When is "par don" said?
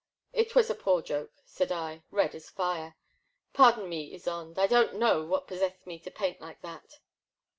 3.53-3.87